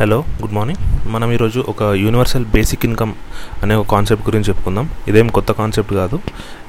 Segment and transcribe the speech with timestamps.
[0.00, 3.12] Hello good morning మనం ఈరోజు ఒక యూనివర్సల్ బేసిక్ ఇన్కమ్
[3.62, 4.90] అనే ఒక కాన్సెప్ట్ గురించి చెప్పుకుందాం.
[5.08, 6.18] ఇదేం కొత్త కాన్సెప్ట్ కాదు.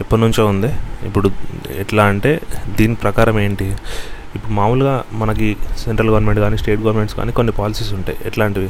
[0.02, 0.68] ఎప్పటి నుంచో ఉంది.
[1.06, 1.32] ఇప్పుడు
[1.76, 2.42] ఎట్లా అంటే
[2.78, 3.76] దీని ప్రకారం ఏంటి?
[4.36, 5.48] ఇప్పుడు మామూలుగా మనకి
[5.84, 8.18] సెంట్రల్ గవర్నమెంట్ కానీ స్టేట్ గవర్నమెంట్స్ కానీ కొన్ని పాలసీస్ ఉంటాయి.
[8.30, 8.70] ఎట్లాంటివి?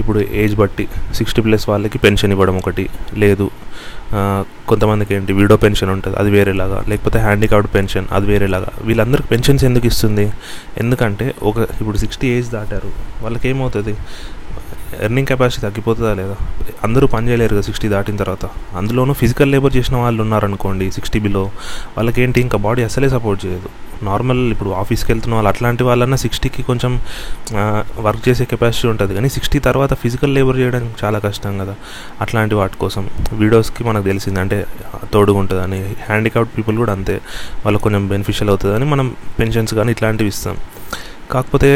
[0.00, 0.84] ఇప్పుడు ఏజ్ బట్టి
[1.18, 2.84] సిక్స్టీ ప్లస్ వాళ్ళకి పెన్షన్ ఇవ్వడం ఒకటి
[3.24, 3.46] లేదు
[4.70, 8.70] కొంతమందికి ఏంటి విడో పెన్షన్ ఉంటుంది అది వేరేలాగా లేకపోతే హ్యాండిక్యాప్డ్ పెన్షన్ అది వేరేలాగా.
[8.88, 10.26] వీళ్ళందరికీ పెన్షన్స్ ఎందుకు ఇస్తుంది?
[10.82, 12.90] ఎందుకంటే ఒక ఇప్పుడు సిక్స్టీ ఏజ్ దాటారు
[13.24, 13.94] వాళ్ళకి ఏమవుతుంది
[15.02, 16.36] ఎర్నింగ్ కెపాసిటీ తగ్గిపోతుందా లేదా?
[16.84, 18.44] అందరూ పని చేయలేరు కదా సిక్స్టీ దాటిన తర్వాత.
[18.76, 21.50] అందులోనూ ఫిజికల్ లేబర్ చేసిన వాళ్ళు ఉన్నారనుకోండి సిక్స్టీ బిలో
[21.96, 23.68] వాళ్ళకేంటి ఇంకా బాడీ అసలే సపోర్ట్ చేయదు.
[24.02, 27.00] నార్మల్ ఇప్పుడు ఆఫీస్కి వెళ్తున్న వాళ్ళు అట్లాంటి వాళ్ళన్నా సిక్స్టీకి కొంచెం
[28.00, 29.14] వర్క్ చేసే కెపాసిటీ ఉంటుంది.
[29.14, 31.74] కానీ సిక్స్టీ తర్వాత ఫిజికల్ లేబర్ చేయడం చాలా కష్టం కదా.
[32.20, 33.10] అట్లాంటి వాటి కోసం.
[33.32, 34.66] వీడియోస్కి మనకు తెలిసింది అంటే
[35.12, 37.20] తోడుగా ఉంటుందని హ్యాండిక్యాప్డ్ పీపుల్ కూడా అంతే.
[37.64, 40.56] వాళ్ళకి కొంచెం బెనిఫిషియల్ అవుతుందని మనం పెన్షన్స్ కానీ ఇట్లాంటివి ఇస్తాం.
[41.30, 41.70] కాకపోతే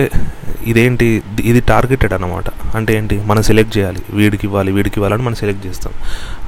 [0.70, 1.06] ఇదేంటి
[1.50, 4.00] ఇది టార్గెటెడ్ అనమాట అంటే ఏంటి మనం సెలెక్ట్ చేయాలి.
[4.18, 5.92] వీడికి ఇవ్వాలి వీడికి ఇవ్వాలని మనం సెలెక్ట్ చేస్తాం.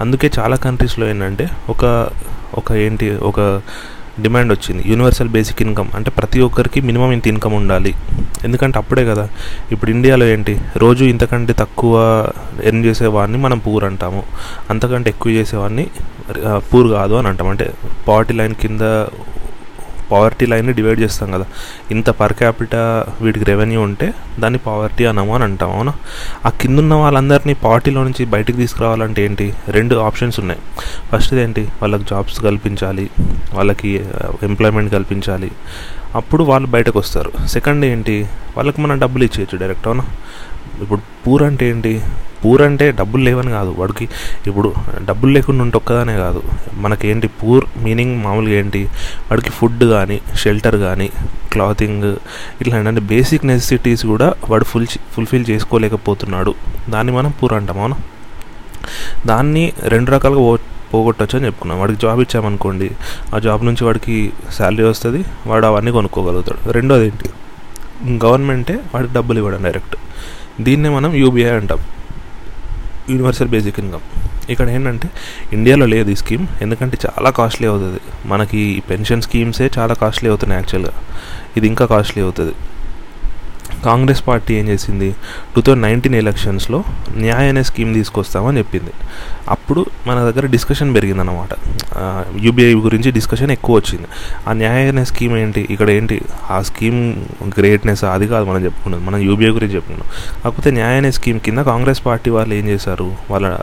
[0.01, 1.85] అందుకే చాలా కంట్రీస్లో ఏంటంటే ఒక
[2.61, 3.41] ఒక ఏంటి ఒక
[4.25, 4.83] డిమాండ్ వచ్చింది.
[4.87, 7.93] యూనివర్సల్ బేసిక్ ఇన్కమ్ అంటే ప్రతి ఒక్కరికి మినిమం ఇంత ఇన్కమ్ ఉండాలి.
[8.45, 9.25] ఎందుకంటే అప్పుడే కదా.
[9.73, 11.95] ఇప్పుడు ఇండియాలో ఏంటి రోజు ఇంతకంటే తక్కువ
[12.65, 14.23] ఎర్న్ చేసేవాడిని మనం పూర్ అంటాము.
[14.71, 15.87] అంతకంటే ఎక్కువ చేసేవాడిని
[16.71, 17.67] పూర్ కాదు అని అంటాం అంటే
[18.09, 18.83] పావర్టీ లైన్ కింద
[20.11, 21.47] పావర్టీ లైన్ని డివైడ్ చేస్తాం కదా.
[21.91, 25.93] ఇంత పర్ క్యాపిటా వీటికి రెవెన్యూ ఉంటే దాన్ని పావర్టీ అనము అని అంటాం అవునా?
[26.47, 29.55] ఆ కింద ఉన్న వాళ్ళందరినీ పావర్టీలో నుంచి బయటికి తీసుకురావాలంటే ఏంటి?
[29.69, 30.61] రెండు ఆప్షన్స్ ఉన్నాయి.
[31.13, 31.61] ఫస్ట్ ఏంటి?
[31.61, 33.11] వాళ్ళకి జాబ్స్ కల్పించాలి
[33.55, 35.51] వాళ్ళకి uh, ఎంప్లాయ్మెంట్ కల్పించాలి.
[36.15, 37.47] అప్పుడు వాళ్ళు బయటకు వస్తారు.
[37.47, 38.29] సెకండ్ ఏంటి?
[38.57, 40.05] వాళ్ళకి మనం డబ్బులు ఇచ్చేయచ్చు డైరెక్ట్ అవునా?
[40.83, 42.01] ఇప్పుడు పూర్ అంటే ఏంటి?
[42.45, 44.09] పూర్ అంటే డబ్బులు లేవని కాదు వాడికి.
[44.47, 46.43] ఇప్పుడు డబ్బులు లేకుండా ఉంటే ఒక్కదానే కాదు.
[46.75, 48.85] మనకేంటి పూర్ మీనింగ్ మామూలుగా ఏంటి?
[49.31, 51.11] వాడికి ఫుడ్ కానీ షెల్టర్ కానీ
[51.53, 52.17] క్లాతింగ్
[52.61, 56.55] ఇట్లాంటి అంటే బేసిక్ నెసెసిటీస్ కూడా వాడు ఫుల్ ఫుల్ఫిల్ చేసుకోలేకపోతున్నాడు.
[56.91, 57.97] దాన్ని మనం పూర్ అంటాం అవునా?
[59.27, 60.59] దాన్ని రెండు రకాలుగా
[60.95, 61.79] పోగొట్టచ్చు అని చెప్పుకున్నాం.
[61.81, 62.91] వాడికి జాబ్ ఇచ్చామనుకోండి
[63.35, 66.73] ఆ జాబ్ నుంచి వాడికి శాలరీ వస్తుంది వాడు అవన్నీ కొనుక్కోగలుగుతాడు.
[66.73, 67.29] రెండోది ఏంటి?
[68.27, 69.97] గవర్నమెంటే వాడికి డబ్బులు ఇవ్వడం డైరెక్ట్.
[70.61, 71.79] దీన్నే మనం యూబీఐ అంటాం.
[73.11, 74.05] యూనివర్సల్ బేసిక్ ఇన్కమ్
[74.51, 75.09] ఇక్కడ ఏంటంటే
[75.53, 78.01] ఇండియాలో లేదు ఈ స్కీమ్ ఎందుకంటే చాలా కాస్ట్లీ అవుతుంది.
[78.27, 80.93] మనకి పెన్షన్ స్కీమ్సే చాలా కాస్ట్లీ అవుతున్నాయి యాక్చువల్గా
[81.57, 82.55] ఇది ఇంకా కాస్ట్లీ అవుతుంది.
[83.85, 85.15] కాంగ్రెస్ పార్టీ ఏం చేసింది?
[85.57, 86.85] టూ థౌజండ్ నైన్టీన్ ఎలక్షన్స్లో
[87.17, 88.93] న్యాయ అనే స్కీమ్ తీసుకొస్తామని చెప్పింది.
[89.49, 91.49] అప్పుడు మన దగ్గర డిస్కషన్ పెరిగిందన్నమాట.
[92.41, 94.07] యూబీఐ గురించి డిస్కషన్ ఎక్కువ వచ్చింది.
[94.49, 95.67] ఆ న్యాయ అనే స్కీమ్ ఏంటి?
[95.71, 96.23] ఇక్కడ ఏంటి?
[96.51, 97.01] ఆ స్కీమ్
[97.59, 100.09] గ్రేట్నెస్ అది కాదు మనం చెప్పుకున్నాం మనం యూబీఐ గురించి చెప్పుకున్నాం.
[100.45, 103.13] కాకపోతే న్యాయ అనే స్కీమ్ కింద కాంగ్రెస్ పార్టీ వాళ్ళు ఏం చేశారు?
[103.31, 103.59] వాళ్ళ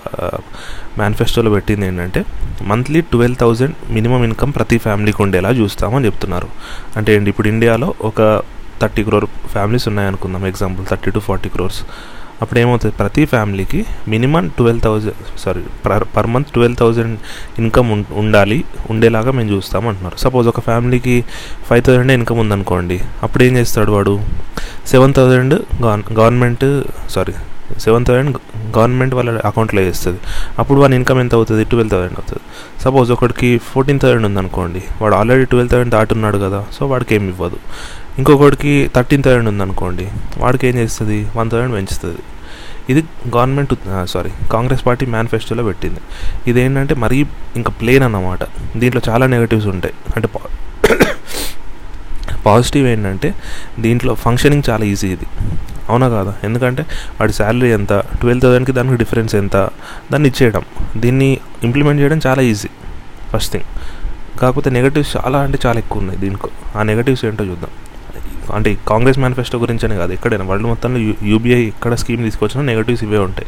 [0.97, 2.25] మేనిఫెస్టోలో పెట్టింది ఏంటంటే
[2.61, 6.47] monthly twelve thousand minimum income ప్రతి ఫ్యామిలీకి ఉండేలా చూస్తామని చెప్తున్నారు.
[6.97, 7.29] అంటే ఏంటి?
[7.29, 8.21] ఇప్పుడు ఇండియాలో ఒక
[8.81, 11.81] thirty crore families ఉన్నాయనుకుందాం example thirty to forty crores.
[12.43, 13.79] అప్పుడు ఏమవుతుంది ప్రతి ఫ్యామిలీకి
[14.13, 17.17] minimum twelve thousand sorry per per month twelve thousand
[17.61, 17.89] income
[18.21, 18.57] ఉండాలి
[18.91, 20.17] ఉండేలాగా మేము చూస్తాం అంటున్నారు.
[20.23, 21.15] సపోజ్ ఒక ఫ్యామిలీకి
[21.69, 24.15] ఫైవ్ థౌజండ్ ఇన్కమ్ ఉందనుకోండి అప్పుడు ఏం చేస్తాడు వాడు?
[24.93, 25.55] Seven thousand
[26.19, 26.65] government
[27.15, 27.35] sorry
[27.83, 28.37] seven thousand
[28.77, 30.19] government వాళ్ళ అకౌంట్లో వేస్తుంది.
[30.61, 31.63] అప్పుడు వాని ఇన్కమ్ ఎంత అవుతుంది?
[31.71, 32.43] ట్వెల్వ్ థౌసండ్ అవుతుంది.
[32.83, 37.59] సపోజ్ ఒకటికి ఫోర్టీన్ థౌసండ్ ఉందనుకోండి వాడు ఆల్రెడీ ట్వెల్వ్ థౌసండ్ దాటున్నాడు కదా సో వాడికి ఏమి ఇవ్వదు.
[38.17, 40.07] ఇంకొకటికి థర్టీన్ థౌసండ్ ఉందనుకోండి
[40.37, 41.27] వాడికి ఏం చేస్తుంది?
[41.35, 42.21] వన్ థౌసండ్ పెంచుతుంది.
[42.89, 43.01] ఇది
[43.35, 43.73] గవర్నమెంట్
[44.05, 45.99] సారీ కాంగ్రెస్ పార్టీ మేనిఫెస్టోలో పెట్టింది.
[46.47, 48.43] ఇదేంటంటే మరీ ఇంకా ప్లేన్ అన్నమాట.
[48.77, 49.93] దీంట్లో చాలా నెగటివ్స్ ఉంటాయి.
[50.15, 50.27] అంటే
[52.45, 53.35] పాజిటివ్ ఏంటంటే
[53.79, 55.27] దీంట్లో ఫంక్షనింగ్ చాలా ఈజీ ఇది.
[55.89, 56.33] అవునా కాదా?
[56.43, 56.83] ఎందుకంటే
[57.19, 57.93] వాడి శాలరీ ఎంత?
[58.21, 59.57] ట్వెల్వ్ థౌసండ్కి దానికి డిఫరెన్స్ ఎంత?
[60.11, 60.63] దాన్ని ఇచ్చేయడం.
[60.97, 62.69] దీన్ని ఇంప్లిమెంట్ చేయడం చాలా ఈజీ
[63.33, 63.67] ఫస్ట్ థింగ్
[64.39, 66.49] కాకపోతే నెగటివ్స్ చాలా అంటే చాలా ఎక్కువ ఉన్నాయి దీనికి.
[66.75, 67.69] ఆ నెగటివ్స్ ఏంటో చూద్దాం.
[68.53, 73.47] అంటే కాంగ్రెస్ మేనిఫెస్టో గురించనే కాదు ఎక్కడైనా వరల్డ్ మొత్తంలో యూబీఐ ఎక్కడ స్కీమ్ తీసుకొచ్చినా నెగటివ్స్ ఇవే ఉంటాయి.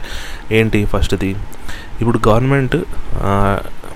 [0.60, 1.32] ఏంటి ఫస్ట్ది?
[2.02, 2.78] ఇప్పుడు గవర్నమెంట్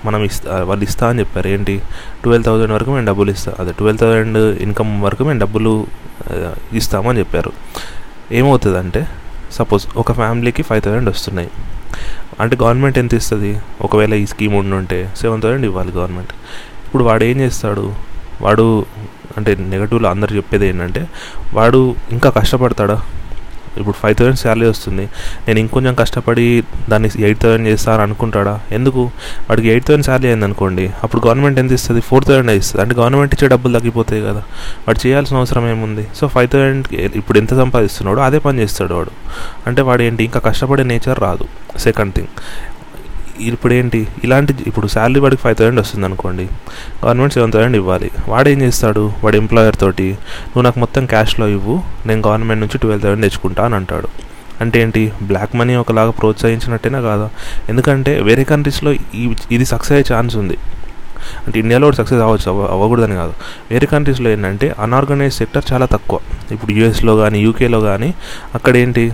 [0.04, 1.48] మనం ఇస్తా వాళ్ళు ఇస్తా అని చెప్పారు.
[1.48, 1.74] ఏంటి?
[2.22, 5.86] ట్వెల్వ్ థౌజండ్ వరకు మేము డబ్బులు ఇస్తాం అదే ట్వెల్వ్ థౌజండ్ ఇన్కమ్ వరకు మేము డబ్బులు
[6.72, 7.52] ఇస్తామని చెప్పారు.
[8.32, 9.06] ఏమవుతుందంటే
[9.52, 11.50] సపోజ్ ఒక ఫ్యామిలీకి ఫైవ్ థౌజండ్ వస్తున్నాయి.
[12.40, 13.52] అంటే గవర్నమెంట్ ఎంత ఇస్తుంది?
[13.82, 16.32] ఒకవేళ ఈ స్కీమ్ ఉండుంటే సెవెన్ థౌజండ్ ఇవ్వాలి గవర్నమెంట్.
[16.86, 17.86] ఇప్పుడు వాడు ఏం చేస్తాడు?
[18.42, 18.86] వాడు
[19.36, 21.08] అంటే నెగటివ్లో అందరు చెప్పేది ఏంటంటే
[21.54, 23.02] వాడు ఇంకా కష్టపడతాడా?
[23.76, 25.02] ఇప్పుడు ఫైవ్ థౌసండ్ శాలరీ వస్తుంది.
[25.48, 28.60] నేను ఇంకొంచెం కష్టపడి దాన్ని ఎయిట్ థౌసండ్ చేస్తాను అనుకుంటాడా?
[28.72, 29.02] ఎందుకు?
[29.50, 32.00] వాడికి ఎయిట్ థౌసండ్ శాలరీ అయింది అనుకోండి అప్పుడు గవర్నమెంట్ ఎంత ఇస్తుంది?
[32.00, 32.82] ఫోర్ థౌసండ్ ఇస్తుంది.
[32.82, 34.42] అంటే గవర్నమెంట్ ఇచ్చే డబ్బులు తగ్గిపోతాయి కదా.
[34.88, 36.06] వాడు చేయాల్సిన అవసరం ఏముంది?
[36.16, 39.10] సో ఫైవ్ థౌసండ్ ఇప్పుడు ఎంత సంపాదిస్తున్నాడో అదే పని చేస్తాడు వాడు.
[39.66, 40.24] అంటే వాడు ఏంటి?
[40.24, 41.48] ఇంకా కష్టపడే నేచర్ రాదు.
[41.78, 42.28] సెకండ్ థింగ్
[43.40, 46.48] ఇప్పుడు ఏంటి ఇలాంటి ఇప్పుడు శాలరీ వాడికి ఫైవ్ థౌసండ్ వస్తుంది అనుకోండి.
[47.04, 48.10] గవర్నమెంట్ సెవెన్ థౌసండ్ ఇవ్వాలి.
[48.28, 49.12] వాడు ఏం చేస్తాడు?
[49.24, 53.74] వాడు ఎంప్లాయర్ తోటి నువ్వు నాకు మొత్తం క్యాష్లో ఇవ్వు నేను గవర్నమెంట్ నుంచి ట్వెల్వ్ థౌసండ్ తెచ్చుకుంటా అని
[53.74, 54.08] అంటాడు.
[54.60, 55.12] అంటే ఏంటి?
[55.22, 57.30] బ్లాక్ మనీ ఒకలాగా ప్రోత్సహించినట్టేనా కాదా?
[57.68, 60.58] ఎందుకంటే వేరే కంట్రీస్లో ఈ ఇది సక్సెస్ అయ్యే ఛాన్స్ ఉంది.
[61.46, 63.32] అంటే ఇండియాలో కూడా సక్సెస్ అవ్వచ్చు అవ్వ అవ్వకూడదని కాదు.
[63.70, 66.18] వేరే కంట్రీస్లో ఏంటంటే అన్ఆర్గనైజ్ సెక్టర్ చాలా తక్కువ.
[66.50, 68.14] ఇప్పుడు యూఎస్లో కానీ యూకేలో కానీ
[68.54, 69.12] అక్కడ ఏంటి?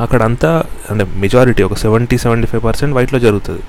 [0.00, 3.62] అక్కడంతా అంటే మెజారిటీ ఒక సెవెంటీ సెవెంటీ ఫైవ్ పర్సెంట్ వైట్లో జరుగుతుంది.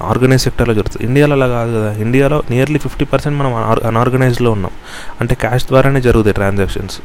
[0.00, 1.06] ఆర్గనైజ్ సెక్టర్లో జరుగుతుంది.
[1.06, 1.92] ఇండియాలో అలా కాదు కదా.
[1.92, 3.54] ఇండియాలో నియర్లీ ఫిఫ్టీ పర్సెంట్ మనం
[3.86, 4.70] అన్ఆర్గనైజ్లో ఉన్నాం.
[5.20, 6.98] అంటే క్యాష్ ద్వారానే జరుగుతాయి ట్రాన్సాక్షన్స్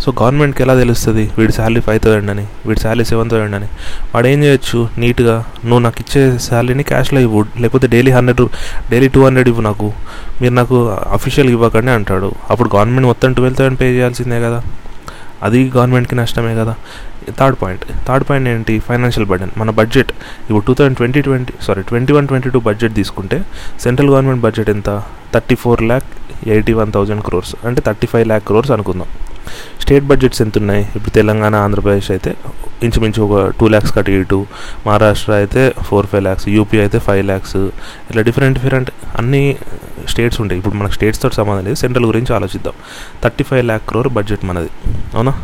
[0.00, 1.30] సో గవర్నమెంట్కి ఎలా తెలుస్తుంది?
[1.38, 3.66] వీడి శాలరీ ఫైవ్ థౌసండ్ అని వీడి శాలరీ సెవెన్ థౌసండ్ అని.
[4.14, 4.88] వాడు ఏం చేయొచ్చు?
[4.98, 7.44] నీట్గా నువ్వు నాకు ఇచ్చే శాలరీని క్యాష్లో ఇవ్వు.
[7.60, 8.48] లేకపోతే daily hundred
[8.90, 9.92] daily two hundred ఇవ్వు నాకు.
[10.40, 12.32] మీరు నాకు అఫీషియల్గా ఇవ్వకండి అంటాడు.
[12.50, 14.62] అప్పుడు గవర్నమెంట్ మొత్తం ట్వెల్వ్ థౌసండ్ పే చేయాల్సిందే కదా.
[15.42, 16.74] అది గవర్నమెంట్కి నష్టమే కదా.
[17.38, 17.84] Third point.
[18.08, 18.74] థర్డ్ పాయింట్ ఏంటి?
[18.88, 20.10] ఫైనాన్షియల్ బర్డెన్ మన బడ్జెట్
[20.48, 23.38] ఇప్పుడు two thousand twenty twenty sorry twenty one twenty two budget తీసుకుంటే
[23.84, 24.90] సెంట్రల్ గవర్నమెంట్ బడ్జెట్ ఎంత?
[25.34, 26.08] Thirty four lakh
[26.54, 27.52] eighty one thousand crores.
[27.66, 29.10] అంటే థర్టీ ఫైవ్ ల్యాక్ క్రోర్స్ అనుకుందాం.
[29.82, 32.30] స్టేట్ బడ్జెట్స్ ఎంత ఉన్నాయి ఇప్పుడు తెలంగాణ ఆంధ్రప్రదేశ్ అయితే
[32.86, 34.38] ఇంచుమించు ఒక టూ ల్యాక్స్ కట్ ఇటు.
[34.86, 36.46] మహారాష్ట్ర అయితే ఫోర్ ఫైవ్ ల్యాక్స్.
[36.48, 37.56] యూపీ అయితే ఫైవ్ ల్యాక్స్.
[38.08, 39.42] ఇట్లా డిఫరెంట్ డిఫరెంట్ అన్ని
[40.08, 40.58] స్టేట్స్ ఉంటాయి.
[40.58, 41.74] ఇప్పుడు మనకు స్టేట్స్తో సంబంధం లేదు.
[41.74, 42.72] సెంట్రల్ గురించి ఆలోచిద్దాం.
[43.24, 44.68] Thirty five lakh crore budget మనది.
[45.14, 45.34] అవునా?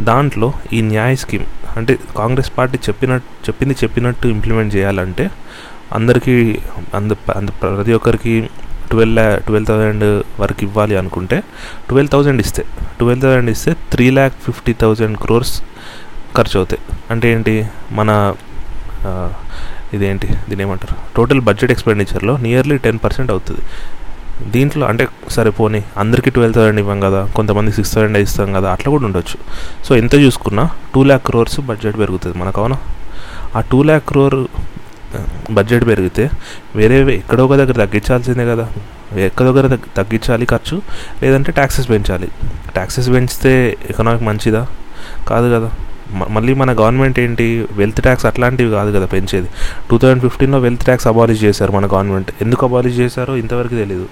[0.00, 1.44] దాంట్లో ఈ న్యాయ స్కీమ్
[1.76, 5.30] అంటే కాంగ్రెస్ పార్టీ చెప్పినట్టు చెప్పింది చెప్పినట్టు ఇంప్లిమెంట్ చేయాలంటే
[5.92, 6.58] అందరికీ
[6.94, 8.48] అంద అంద ప్రతి ఒక్కరికి
[8.90, 11.42] ట్వెల్వ్ ల్యా ట్వెల్వ్ థౌజండ్ వరకు ఇవ్వాలి అనుకుంటే
[11.88, 12.64] ట్వెల్వ్ థౌజండ్ ఇస్తే
[12.98, 15.62] ట్వెల్వ్ థౌజండ్ ఇస్తే three lakh fifty thousand crores
[16.36, 16.82] ఖర్చు అవుతాయి.
[17.10, 17.66] అంటే ఏంటి?
[17.92, 18.34] మన
[19.94, 23.62] ఇదేంటి దీని ఏమంటారు టోటల్ బడ్జెట్ ఎక్స్పెండిచర్లో నియర్లీ టెన్ పర్సెంట్ అవుతుంది.
[24.54, 25.04] దీంట్లో అంటే
[25.34, 29.36] సరే పోనీ అందరికీ ట్వెల్వ్ థౌసండ్ ఇవ్వం కదా కొంతమంది సిక్స్ థౌసండ్ ఇస్తాం కదా అట్లా కూడా ఉండొచ్చు.
[29.86, 30.64] సో ఎంత చూసుకున్నా
[30.94, 32.78] టూ ల్యాక్ క్రోర్స్ బడ్జెట్ పెరుగుతుంది మనకు అవునా?
[33.56, 34.38] ఆ టూ ల్యాక్ క్రోర్
[35.56, 36.24] బడ్జెట్ పెరిగితే
[36.78, 38.66] వేరే ఎక్కడో ఒక దగ్గర తగ్గించాల్సిందే కదా.
[39.28, 40.76] ఎక్కడో దగ్గర తగ్గించాలి ఖర్చు
[41.22, 42.28] లేదంటే ట్యాక్సెస్ పెంచాలి.
[42.76, 43.52] ట్యాక్సెస్ పెంచితే
[43.90, 44.62] ఎకనామిక్ మంచిదా?
[45.28, 45.68] కాదు కదా.
[46.14, 47.46] మళ్ళీ మన గవర్నమెంట్ ఏంటి?
[47.72, 49.48] వెల్త్ ట్యాక్స్ అట్లాంటివి కాదు కదా పెంచేది.
[49.90, 52.30] టూ థౌజండ్ ఫిఫ్టీన్లో వెల్త్ ట్యాక్స్ అబాలిష్ చేశారు మన గవర్నమెంట్.
[52.40, 54.06] ఎందుకు అబాలిష్ చేశారో ఇంతవరకు తెలియదు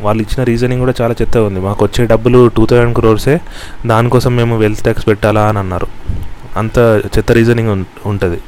[0.00, 1.60] వాళ్ళు ఇచ్చిన రీజనింగ్ కూడా చాలా చెత్త ఉంది.
[1.60, 3.40] మాకు వచ్చే డబ్బులు టూ థౌజండ్ క్రోర్సే.
[3.86, 5.86] దానికోసం మేము వెల్త్ ట్యాక్స్ పెట్టాలా అని అన్నారు.
[6.56, 6.78] అంత
[7.18, 8.38] చెత్త రీజనింగ్ ఉంటుంది.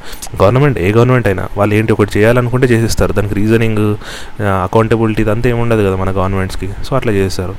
[0.41, 3.13] గవర్నమెంట్ ఏ గవర్నమెంట్ అయినా వాళ్ళు ఏంటి ఒకటి చేయాలనుకుంటే చేసేస్తారు.
[3.13, 3.95] దానికి రీజనింగ్
[4.41, 6.69] అకౌంటబిలిటీ ఇదంతా ఏముండదు కదా మన గవర్నమెంట్స్కి.
[6.85, 7.55] సో అట్లా చేస్తారు.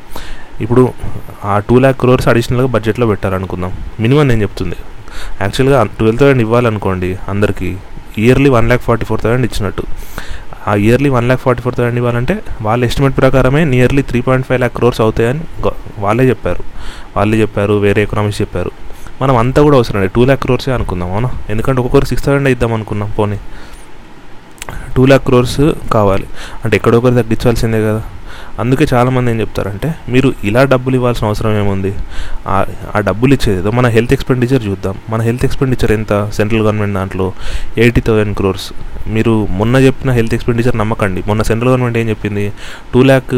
[0.60, 0.92] ఇప్పుడు
[1.44, 4.76] ఆ టూ ల్యాక్ క్రోర్స్ అడిషనల్గా బడ్జెట్లో పెట్టారనుకుందాం మినిమం నేను చెప్తుంది.
[5.40, 7.76] యాక్చువల్గా ట్వెల్వ్ థౌసండ్ ఇవ్వాలనుకోండి అందరికీ
[8.18, 9.82] yearly one lakh forty four thousand ఇచ్చినట్టు.
[10.68, 14.60] ఆ yearly one lakh forty four thousand ఇవ్వాలంటే వాళ్ళ ఎస్టిమేట్ ప్రకారమే nearly three point five
[14.60, 15.40] lakh crores అవుతాయని
[15.98, 16.64] వాళ్ళే చెప్పారు.
[17.16, 18.70] వాళ్ళే చెప్పారు వేరే ఎకనామిక్స్ చెప్పారు.
[19.22, 21.30] మనం అంతా కూడా అవసరం అండి టూ ల్యాక్ క్రోర్సే అనుకుందాం అవునా?
[21.50, 23.38] ఎందుకంటే ఒక్కొక్కరు సిక్స్ థౌసండ్ ఇద్దాం అనుకున్నాం పోనీ.
[24.96, 26.26] టూ ల్యాక్ క్రోర్స్ కావాలి.
[26.64, 28.02] అంటే ఎక్కడొకరు తగ్గించాల్సిందే కదా.
[28.60, 31.92] అందుకే చాలామంది ఏం చెప్తారంటే మీరు ఇలా డబ్బులు ఇవ్వాల్సిన అవసరం ఏముంది?
[32.94, 34.94] ఆ డబ్బులు ఇచ్చేది మన హెల్త్ ఎక్స్పెండిచర్ చూద్దాం.
[35.10, 36.12] మన హెల్త్ ఎక్స్పెండిచర్ ఎంత?
[36.34, 37.26] సెంట్రల్ గవర్నమెంట్ దాంట్లో
[37.78, 38.68] ఎయిటీ థౌసండ్ క్రోర్స్.
[39.16, 41.22] మీరు మొన్న చెప్పిన హెల్త్ ఎక్స్పెండిచర్ నమ్మకండి.
[41.26, 42.46] మొన్న సెంట్రల్ గవర్నమెంట్ ఏం చెప్పింది?
[42.94, 43.34] Two lakh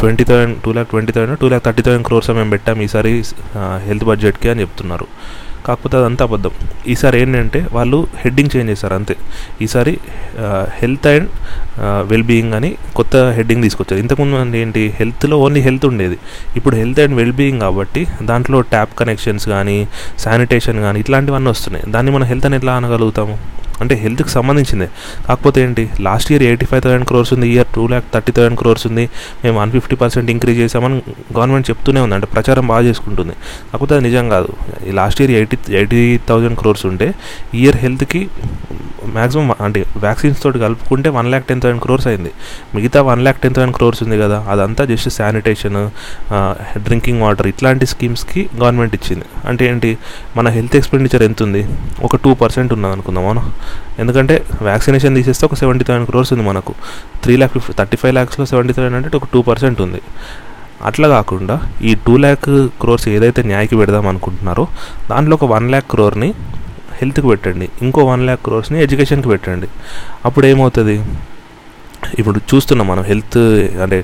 [0.00, 3.12] twenty thousand two lakh twenty thousand two lakh thirty thousand crores మేము పెట్టాం ఈసారి
[3.88, 5.08] హెల్త్ బడ్జెట్కి అని చెప్తున్నారు.
[5.66, 6.52] కాకపోతే అదంతా అబద్ధం.
[6.92, 9.14] ఈసారి ఏంటంటే వాళ్ళు హెడ్డింగ్ చేంజ్ చేశారు అంతే.
[9.64, 9.94] ఈసారి
[10.80, 11.28] హెల్త్ అండ్
[12.10, 14.00] వెల్ బీయింగ్ అని కొత్త హెడ్డింగ్ తీసుకొచ్చారు.
[14.04, 16.18] ఇంతకుముందు ఏంటి హెల్త్లో ఓన్లీ హెల్త్ ఉండేది.
[16.58, 19.76] ఇప్పుడు హెల్త్ అండ్ వెల్ బీయింగ్ కాబట్టి దాంట్లో ట్యాప్ కనెక్షన్స్ కానీ
[20.24, 21.86] శానిటేషన్ కానీ ఇట్లాంటివన్నీ వస్తున్నాయి.
[21.96, 23.36] దాన్ని మనం హెల్త్ అని ఎట్లా అనగలుగుతాము?
[23.82, 24.88] అంటే హెల్త్కి సంబంధించిందే.
[25.28, 28.86] కాకపోతే ఏంటి last year eighty five thousand crores ఉంది year two lakh thirty thousand crores
[28.90, 29.04] ఉంది
[29.44, 30.96] మేము వన్ ఫిఫ్టీ పర్సెంట్ ఇంక్రీజ్ చేసామని
[31.36, 32.16] గవర్నమెంట్ చెప్తూనే ఉంది.
[32.18, 33.36] అంటే ప్రచారం బాగా చేసుకుంటుంది.
[33.72, 34.50] కాకపోతే అది నిజం కాదు.
[34.88, 37.08] ఈ last year eighty eighty thousand crores ఉంటే
[37.62, 38.22] ఇయర్ హెల్త్కి
[39.16, 42.30] మ్యాక్సిమం అంటే వ్యాక్సిన్స్ తోటి కలుపుకుంటే one lakh ten thousand crores అయింది.
[42.76, 45.78] మిగతా one lakh ten thousand crores ఉంది కదా అదంతా జస్ట్ శానిటేషన్
[46.86, 49.26] డ్రింకింగ్ వాటర్ ఇట్లాంటి స్కీమ్స్కి గవర్నమెంట్ ఇచ్చింది.
[49.50, 49.90] అంటే ఏంటి
[50.36, 51.62] మన హెల్త్ ఎక్స్పెండిచర్ ఎంత ఉంది
[52.08, 53.44] ఒక టూ పర్సెంట్ ఉన్నది అనుకుందాం అవునా?
[54.00, 56.74] ఎందుకంటే వ్యాక్సినేషన్ తీసేస్తే ఒక సెవెంటీ థౌసండ్ క్రోర్స్ ఉంది మనకు.
[57.22, 60.00] Three lakh fifty thirty five ల్యాక్స్లో seventy thousand అంటే ఒక టూ పర్సెంట్ ఉంది.
[60.88, 62.48] అట్లా కాకుండా ఈ టూ ల్యాక్
[62.80, 64.66] క్రోర్స్ ఏదైతే న్యాయకి పెడదాం అనుకుంటున్నారో
[65.10, 66.28] దాంట్లో ఒక వన్ ల్యాక్ క్రోర్ని
[66.98, 67.68] హెల్త్కి పెట్టండి.
[67.82, 69.68] ఇంకో వన్ ల్యాక్ క్రోర్స్ని ఎడ్యుకేషన్కి పెట్టండి.
[70.24, 70.96] అప్పుడు ఏమవుతుంది
[72.18, 73.38] ఇప్పుడు చూస్తున్నాం మనం హెల్త్
[73.82, 73.98] అంటే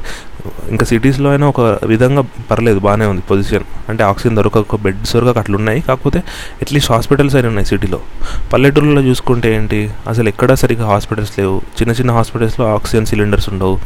[0.71, 5.57] ఇంకా సిటీస్లో అయినా ఒక విధంగా పర్లేదు బాగానే ఉంది పొజిషన్ అంటే ఆక్సిజన్ దొరకక బెడ్స్ దొరకక అట్లా
[5.57, 6.23] ఉన్నాయి కాకపోతే
[6.63, 8.01] అట్లీస్ట్ హాస్పిటల్స్ అయినా ఉన్నాయి సిటీలో
[8.53, 9.91] పల్లెటూరులో చూసుకుంటే ఏంటి?
[10.09, 11.61] అసలు ఎక్కడా సరిగ్గా హాస్పిటల్స్ లేవు.
[11.81, 13.79] చిన్న చిన్న హాస్పిటల్స్లో ఆక్సిజన్ సిలిండర్స్ ఉండవు.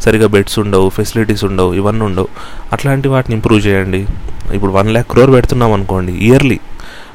[0.00, 2.28] సరిగా బెడ్స్ ఉండవు ఫెసిలిటీస్ ఉండవు ఇవన్నీ ఉండవు.
[2.72, 4.06] అట్లాంటి వాటిని ఇంప్రూవ్ చేయండి.
[4.54, 6.60] ఇప్పుడు వన్ ల్యాక్ క్రోర్ పెడుతున్నాం అనుకోండి ఇయర్లీ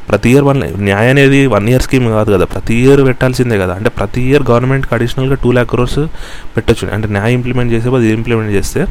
[0.10, 2.46] ప్రతి ఇయర్ వన్ న్యాయ అనేది వన్ ఇయర్ స్కీమ్ కాదు కదా.
[2.46, 3.74] ప్రతి ఇయర్ పెట్టాల్సిందే కదా.
[3.74, 6.00] అంటే ప్రతి ఇయర్ గవర్నమెంట్కి అడిషనల్గా టూ ల్యాక్ క్రోర్స్
[6.58, 6.88] పెట్టచ్చు.
[6.94, 8.86] అంటే న్యాయ ఇంప్లిమెంట్ చేసే అది ఇంప్లిమెంట్ చేస్తే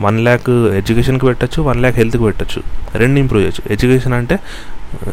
[0.00, 2.62] వన్ ల్యాక్ ఎడ్యుకేషన్కి పెట్టచ్చు వన్ ల్యాక్ హెల్త్కి పెట్టచ్చు.
[2.94, 3.72] రెండు ఇంప్రూవ్ చేయొచ్చు.
[3.72, 4.38] ఎడ్యుకేషన్ అంటే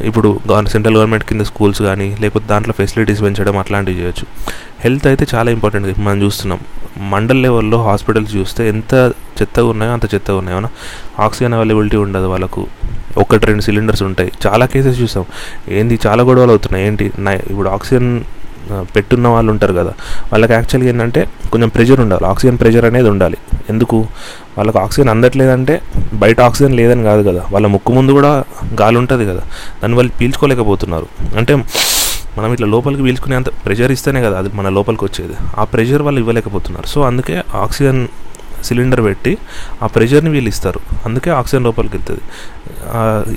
[0.01, 4.25] ఇప్పుడు సెంట్రల్ గవర్నమెంట్ కింద స్కూల్స్ కానీ లేకపోతే దాంట్లో ఫెసిలిటీస్ పెంచడం అట్లాంటివి చేయొచ్చు.
[4.79, 6.59] హెల్త్ అయితే చాలా ఇంపార్టెంట్ మనం చూస్తున్నాం.
[7.09, 9.11] మండల్ లెవెల్లో హాస్పిటల్స్ చూస్తే ఎంత
[9.41, 10.61] చెత్తగా ఉన్నాయో అంత చెత్తగా ఉన్నాయో.
[11.19, 12.67] ఆక్సిజన్ అవైలబిలిటీ ఉండదు వాళ్ళకు.
[13.17, 14.31] ఒకటి రెండు సిలిండర్స్ ఉంటాయి.
[14.47, 15.25] చాలా కేసెస్ చూసాం.
[15.69, 16.87] ఏంది చాలా గొడవలు అవుతున్నాయి.
[16.87, 17.11] ఏంటి?
[17.49, 18.21] ఇప్పుడు ఆక్సిజన్
[18.95, 19.93] పెట్టున్న వాళ్ళు ఉంటారు కదా.
[20.31, 22.25] వాళ్ళకి యాక్చువల్గా ఏంటంటే కొంచెం ప్రెషర్ ఉండాలి.
[22.25, 23.37] ఆక్సిజన్ ప్రెషర్ అనేది ఉండాలి.
[23.69, 24.07] ఎందుకు?
[24.57, 25.81] వాళ్ళకి ఆక్సిజన్ అందట్లేదంటే
[26.13, 27.41] బయట ఆక్సిజన్ లేదని కాదు కదా.
[27.51, 28.43] వాళ్ళ ముక్కు ముందు కూడా
[28.81, 29.41] గాలి ఉంటుంది కదా.
[29.81, 31.07] దాన్ని వాళ్ళు పీల్చుకోలేకపోతున్నారు.
[31.37, 31.55] అంటే
[32.37, 35.33] మనం ఇట్లా లోపలికి పీల్చుకునే అంత ప్రెషర్ ఇస్తేనే కదా అది మన లోపలికి వచ్చేది.
[35.57, 36.87] ఆ ప్రెషర్ వాళ్ళు ఇవ్వలేకపోతున్నారు.
[36.87, 38.07] సో అందుకే ఆక్సిజన్
[38.63, 39.37] సిలిండర్ పెట్టి
[39.83, 40.79] ఆ ప్రెషర్ని వీళ్ళు ఇస్తారు.
[41.05, 42.21] అందుకే ఆక్సిజన్ లోపలికి వెళ్తుంది.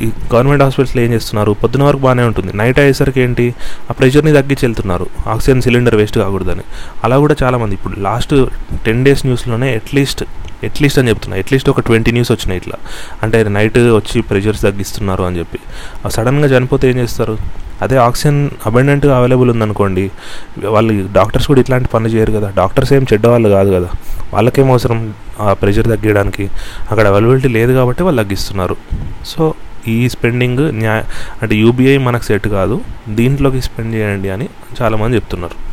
[0.04, 1.52] ఈ గవర్నమెంట్ హాస్పిటల్స్లో ఏం చేస్తున్నారు?
[1.52, 2.56] పొద్దున వరకు బాగానే ఉంటుంది.
[2.56, 3.54] నైట్ అయ్యేసరికి ఏంటి?
[3.90, 5.06] ఆ ప్రెషర్ని తగ్గించి వెళ్తున్నారు.
[5.26, 6.62] ఆక్సిజన్ సిలిండర్ వేస్ట్ కాకూడదని.
[7.04, 7.74] అలా కూడా చాలామంది.
[7.74, 8.34] ఇప్పుడు లాస్ట్
[8.84, 10.24] టెన్ డేస్ న్యూస్లోనే అట్లీస్ట్
[10.64, 11.38] అట్లీస్ట్ అని చెప్తున్నా.
[11.38, 12.74] అట్లీస్ట్ ఒక ట్వంటీ న్యూస్ వచ్చినాయి ఇట్లా.
[13.22, 15.58] అంటే నైట్ వచ్చి ప్రెషర్స్ తగ్గిస్తున్నారు అని చెప్పి.
[16.10, 17.38] సడన్గా చనిపోతే ఏం చేస్తారు?
[17.82, 20.10] అదే ఆక్సిజన్ అబెండెంట్గా అవైలబుల్ ఉందనుకోండి
[20.64, 22.52] వాళ్ళు డాక్టర్స్ కూడా ఇట్లాంటి పనులు చేయరు కదా.
[22.56, 23.88] డాక్టర్స్ ఏం చెడ్డ వాళ్ళు కాదు కదా.
[24.34, 26.50] వాళ్ళకేం అవసరం ఆ ప్రెషర్ తగ్గించడానికి
[26.90, 28.76] అక్కడ అవైలబిలిటీ లేదు కాబట్టి వాళ్ళు తగ్గిస్తున్నారు.
[29.26, 29.54] సో
[29.88, 31.02] ఈ స్పెండింగ్ న్యాయ
[31.42, 32.80] అంటే యూబీఐ మనకు సెట్ కాదు.
[33.08, 34.48] దీంట్లోకి స్పెండ్ చేయండి అని
[34.82, 35.65] చాలామంది చెప్తున్నారు.